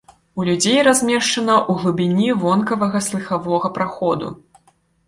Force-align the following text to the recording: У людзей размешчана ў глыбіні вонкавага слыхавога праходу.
У 0.39 0.45
людзей 0.47 0.79
размешчана 0.87 1.57
ў 1.59 1.83
глыбіні 1.83 2.29
вонкавага 2.45 3.05
слыхавога 3.11 3.77
праходу. 3.79 4.35